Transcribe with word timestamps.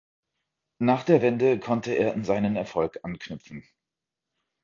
Nach 0.79 1.03
der 1.03 1.21
Wende 1.21 1.59
konnte 1.59 1.91
er 1.93 2.13
an 2.15 2.23
seinen 2.23 2.55
Erfolg 2.55 2.97
anknüpfen. 3.03 3.63